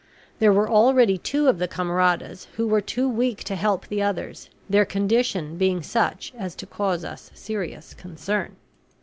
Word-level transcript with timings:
There 0.39 0.51
were 0.51 0.67
already 0.67 1.19
two 1.19 1.47
of 1.47 1.59
the 1.59 1.67
camaradas 1.67 2.47
who 2.55 2.65
were 2.67 2.81
too 2.81 3.07
weak 3.07 3.43
to 3.43 3.55
help 3.55 3.85
the 3.87 4.01
others, 4.01 4.49
their 4.67 4.83
condition 4.83 5.57
being 5.57 5.83
such 5.83 6.33
as 6.35 6.55
to 6.55 6.65
cause 6.65 7.05
us 7.05 7.29
serious 7.35 7.93
concern. 7.93 8.55